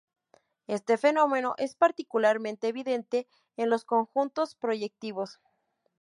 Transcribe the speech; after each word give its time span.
Este 0.65 0.97
fenómeno 0.97 1.53
es 1.59 1.75
particularmente 1.75 2.67
evidente 2.67 3.27
en 3.55 3.69
los 3.69 3.85
conjuntos 3.85 4.55
proyectivos. 4.55 5.39